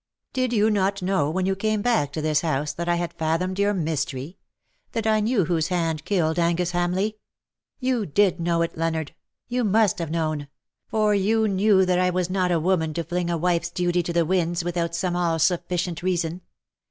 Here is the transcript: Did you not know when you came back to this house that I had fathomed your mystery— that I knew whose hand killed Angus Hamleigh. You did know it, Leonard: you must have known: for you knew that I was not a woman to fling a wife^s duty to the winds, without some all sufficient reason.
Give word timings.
Did 0.33 0.51
you 0.51 0.71
not 0.71 1.03
know 1.03 1.29
when 1.29 1.45
you 1.45 1.55
came 1.55 1.83
back 1.83 2.11
to 2.13 2.23
this 2.23 2.41
house 2.41 2.73
that 2.73 2.89
I 2.89 2.95
had 2.95 3.13
fathomed 3.13 3.59
your 3.59 3.71
mystery— 3.75 4.39
that 4.93 5.05
I 5.05 5.19
knew 5.19 5.45
whose 5.45 5.67
hand 5.67 6.05
killed 6.05 6.39
Angus 6.39 6.71
Hamleigh. 6.71 7.11
You 7.79 8.07
did 8.07 8.39
know 8.39 8.63
it, 8.63 8.75
Leonard: 8.75 9.13
you 9.47 9.63
must 9.63 9.99
have 9.99 10.09
known: 10.09 10.47
for 10.87 11.13
you 11.13 11.47
knew 11.47 11.85
that 11.85 11.99
I 11.99 12.09
was 12.09 12.31
not 12.31 12.51
a 12.51 12.59
woman 12.59 12.95
to 12.95 13.03
fling 13.03 13.29
a 13.29 13.37
wife^s 13.37 13.71
duty 13.71 14.01
to 14.01 14.11
the 14.11 14.25
winds, 14.25 14.63
without 14.63 14.95
some 14.95 15.15
all 15.15 15.37
sufficient 15.37 16.01
reason. 16.01 16.41